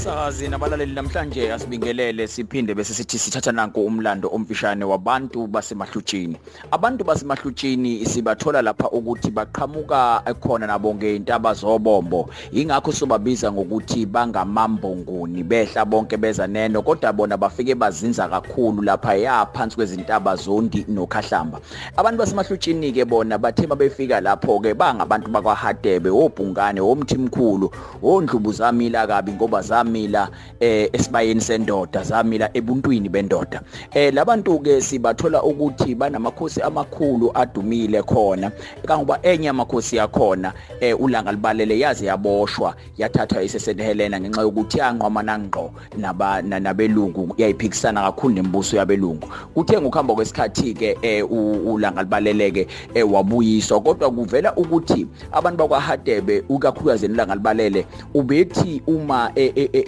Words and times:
Emsakazi 0.00 0.48
nabalaleli 0.48 0.92
namhlanje 0.92 1.52
asibingelele 1.52 2.26
siphinde 2.28 2.74
bese 2.74 2.94
sithi 2.94 3.18
sithatha 3.18 3.52
nanku 3.52 3.86
umlando 3.86 4.30
omfishane 4.32 4.84
wabantu 4.84 5.46
basemahlutshini. 5.46 6.36
Abantu 6.70 7.04
basemahlutshini 7.04 8.06
sibathola 8.06 8.62
lapha 8.62 8.90
ukuthi 8.90 9.30
baqhamuka 9.30 10.22
ekhona 10.26 10.66
nabo 10.66 10.94
ngeintaba 10.94 11.54
zobombo. 11.54 12.30
Ingakho 12.52 12.92
sobabiza 12.92 13.52
ngokuthi 13.52 14.06
bangamambongoni 14.06 15.42
behla 15.42 15.84
bonke 15.84 16.16
beza 16.16 16.46
neno 16.46 16.82
kodwa 16.82 17.12
bona 17.12 17.36
bafike 17.36 17.74
bazinza 17.74 18.28
kakhulu 18.28 18.82
lapha 18.82 19.14
yaphansi 19.14 19.76
kwezintaba 19.76 20.36
zondi 20.36 20.84
nokhahlamba. 20.88 21.60
Abantu 21.96 22.18
basemahlutshini 22.18 22.92
ke 22.92 23.04
bona 23.04 23.38
bathe 23.38 23.66
babefika 23.66 24.20
lapho 24.20 24.60
ke 24.60 24.74
bangabantu 24.74 25.28
bakwaHadebe 25.30 26.08
obhungane 26.08 26.80
omthimkhulu 26.80 27.70
ondlubu 28.02 28.52
zamila 28.52 29.06
kabi 29.06 29.32
ngoba 29.32 29.62
zamila 29.90 30.28
eh 30.60 30.88
esibayeni 30.92 31.40
sendoda 31.40 32.02
zamila 32.02 32.50
ebuntwini 32.54 33.08
bendoda. 33.08 33.62
Eh 33.94 34.14
labantu 34.14 34.58
ke 34.58 34.80
sibathola 34.80 35.42
ukuthi 35.42 35.94
banamakhosi 35.94 36.62
amakhulu 36.62 37.30
adumile 37.34 38.02
khona 38.02 38.52
kangoba 38.86 39.18
enye 39.22 39.48
amakhosi 39.48 39.96
yakhona 39.96 40.52
eh 40.80 41.00
ulanga 41.00 41.32
libalele 41.32 41.78
yaze 41.78 42.06
yaboshwa 42.06 42.74
yathathwa 42.98 43.42
isesent 43.42 43.80
Helena 43.80 44.20
ngenxa 44.20 44.42
yokuthi 44.42 44.78
yanqoma 44.78 45.22
nangqo 45.22 45.72
naba 45.96 46.42
nabelungu 46.42 47.34
yayiphikisana 47.36 48.02
kakhulu 48.02 48.34
nembuso 48.34 48.76
yabelungu. 48.76 49.28
Kuthe 49.54 49.80
ngokuhamba 49.80 50.14
kwesikhathi 50.14 50.74
ke 50.74 50.98
eh 51.02 51.24
ulanga 51.30 52.02
libaleleke 52.02 52.66
eh 52.94 53.12
wabuyiswa 53.12 53.80
kodwa 53.80 54.10
kuvela 54.10 54.54
ukuthi 54.56 55.06
abantu 55.32 55.58
bakwaHadebe 55.58 56.44
ukakhulukazi 56.48 57.08
nelanga 57.08 57.34
libalele 57.34 57.86
ubethi 58.14 58.82
uma 58.86 59.32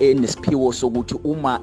enesiphiwo 0.00 0.72
sokuthi 0.72 1.14
uma 1.24 1.60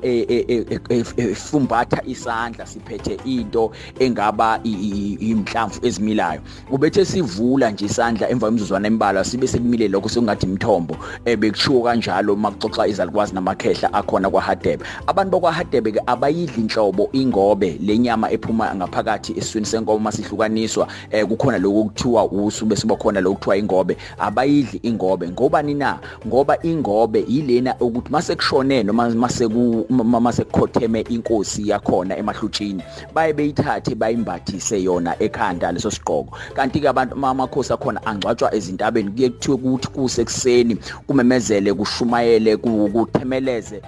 efumbatha 1.18 2.02
isandla 2.06 2.66
siphethe 2.66 3.20
into 3.26 3.72
engaba 4.00 4.60
imhlamvu 4.64 5.80
ezimilayo 5.86 6.42
ubethe 6.72 7.06
sivula 7.06 7.72
nje 7.72 7.86
isandla 7.86 8.30
emva 8.30 8.48
kwemizuzwana 8.48 8.88
embalwa 8.88 9.26
sibe 9.26 9.48
sekumile 9.48 9.88
lokho 9.88 10.10
sokungathi 10.10 10.46
imthombo 10.46 10.98
bekushiwo 11.26 11.82
kanjalo 11.84 12.36
makuxoxa 12.36 12.88
izalukwazi 12.88 13.34
namakhehla 13.34 13.94
akhona 13.94 14.30
kwaHadebe. 14.30 14.86
Abantu 15.08 15.32
bakwaHadebe 15.32 15.92
ke 15.92 16.02
abayidli 16.06 16.62
inhlobo 16.62 17.10
ingobe 17.14 17.78
lenyama 17.82 18.32
ephuma 18.32 18.76
ngaphakathi 18.76 19.34
esiswini 19.38 19.66
senkomo 19.66 20.00
masihlukaniswa 20.00 20.88
kukhona 21.28 21.58
lokho 21.58 21.84
kuthiwa 21.84 22.26
usu 22.26 22.66
bese 22.66 22.88
bakhona 22.88 23.22
lokho 23.22 23.36
kuthiwa 23.36 23.58
ingobe. 23.58 23.98
Abayidli 24.18 24.80
ingobe. 24.84 25.30
Ngobani 25.30 25.74
na? 25.74 26.00
Ngoba 26.28 26.58
ingobe 26.64 27.26
yilena 27.28 27.76
ukuthi 27.80 28.12
mase 28.20 28.36
kushone 28.36 28.84
noma 28.84 29.10
mase 29.10 29.48
ku 29.48 29.86
mase 29.90 30.44
kukhotheme 30.44 31.02
inkosi 31.02 31.70
yakhona 31.70 32.18
emahlutshini 32.18 32.84
baye 33.14 33.34
beyithathe 33.34 33.96
bayimbathise 33.96 34.84
yona 34.84 35.16
ekhanda 35.24 35.72
leso 35.72 35.90
siqoko 35.92 36.36
kanti 36.54 36.82
ke 36.82 36.90
abantu 36.90 37.16
amakhosi 37.16 37.74
akhona 37.74 38.06
angcwatshwa 38.06 38.54
ezintabeni 38.56 39.12
kuye 39.12 39.30
kuthiwe 39.30 39.56
ukuthi 39.56 39.88
kusekuseni 39.88 40.78
kumemezele 41.08 41.74
kushumayele 41.74 42.58
kuthemeleze 42.58 43.82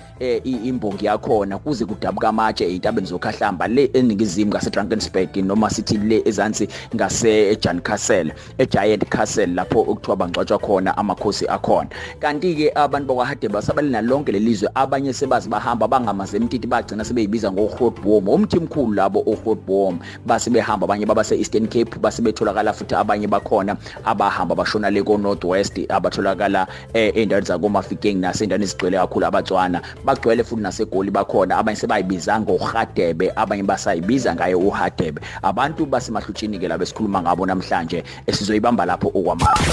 imbongi 0.43 1.05
yakhona 1.05 1.57
kuze 1.57 1.85
kudabuka 1.85 2.29
amatshe 2.29 2.65
ezintabeni 2.65 3.07
zokhahlamba 3.07 3.67
le 3.67 3.91
eningizimu 3.93 4.51
ngase 4.51 4.69
Drakensberg 4.69 5.37
noma 5.43 5.69
sithi 5.69 5.97
le 5.97 6.21
ezansi 6.25 6.67
ngase 6.95 7.51
eJan 7.51 7.81
Castle 7.81 8.33
eGiant 8.57 9.09
Castle 9.09 9.47
lapho 9.47 9.79
okuthiwa 9.81 10.15
bangcwatshwa 10.15 10.59
khona 10.59 10.97
amakhosi 10.97 11.47
akhona. 11.47 11.89
Kanti 12.19 12.55
ke 12.55 12.71
abantu 12.75 13.07
bakwaHade 13.07 13.49
basabalina 13.49 14.01
lonke 14.21 14.31
lelizwe 14.31 14.69
abanye 14.75 15.13
sebazi 15.13 15.49
bahamba 15.49 15.87
bangamaze 15.87 16.37
emtiti 16.37 16.67
bagcina 16.67 17.03
sebeyibiza 17.05 17.51
ngoHotbom 17.51 18.27
umthimkhulu 18.29 18.93
labo 18.93 19.23
oHotbom 19.25 19.99
base 20.25 20.49
behamba 20.49 20.85
abanye 20.85 21.05
baba 21.05 21.23
seEastern 21.23 21.67
Cape 21.67 21.99
base 21.99 22.21
betholakala 22.21 22.73
futhi 22.73 22.95
abanye 22.95 23.27
bakhona 23.27 23.77
abahamba 24.05 24.55
bashona 24.55 24.91
le 24.91 25.03
ko 25.03 25.17
Northwest 25.17 25.79
abatholakala 25.89 26.67
eindaweni 26.93 27.47
zakoMafikeng 27.47 28.21
naseyindaweni 28.21 28.65
ezigcwele 28.65 28.97
kakhulu 28.97 29.25
abatswana. 29.25 29.81
Bagcwele 30.05 30.43
futhi 30.43 30.61
nasegoli 30.61 31.11
bakhona. 31.11 31.57
Abanye 31.57 31.77
sebayibiza 31.77 32.39
ngoHadebe 32.39 33.31
abanye 33.35 33.63
basayibiza 33.63 34.35
ngaye 34.35 34.55
uHadebe. 34.55 35.21
Abantu 35.43 35.85
basemahlutshini 35.85 36.59
ke 36.59 36.67
labo 36.67 36.83
esikhuluma 36.83 37.21
ngabo 37.21 37.45
namhlanje 37.45 38.03
esizoyibamba 38.27 38.85
lapho 38.85 39.07
okwamanje. 39.07 39.71